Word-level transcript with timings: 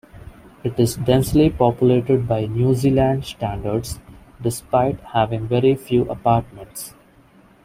It 0.63 0.79
is 0.79 0.95
densely 0.95 1.51
populated 1.51 2.27
by 2.27 2.47
New 2.47 2.73
Zealand 2.73 3.23
standards, 3.23 3.99
despite 4.41 4.99
having 5.01 5.47
very 5.47 5.75
few 5.75 6.09
apartments. 6.09 6.95